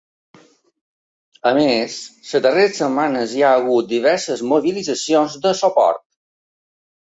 A 1.49 1.51
més, 1.57 1.97
les 2.21 2.43
darreres 2.47 2.81
setmanes 2.83 3.37
hi 3.37 3.45
ha 3.45 3.53
hagut 3.59 3.93
diverses 3.93 4.43
mobilitzacions 4.55 5.39
de 5.47 5.55
suport. 5.63 6.05